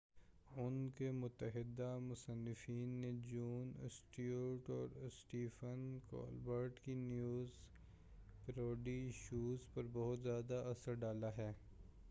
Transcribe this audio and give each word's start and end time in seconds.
ان 0.57 0.77
کے 0.95 1.09
متعدد 1.13 1.79
مصنفین 2.01 2.93
نے 3.01 3.11
جون 3.25 3.71
اسٹیورٹ 3.85 4.69
اور 4.69 4.95
اسٹیفن 5.07 5.83
کولبرٹ 6.07 6.79
کی 6.79 6.93
نیوز 6.95 7.59
پیروڈی 8.45 8.99
شوز 9.15 9.73
پر 9.73 9.87
بہت 9.93 10.23
زیادہ 10.23 10.63
اثر 10.69 10.93
ڈالا 10.95 11.29
ہے 11.37 11.51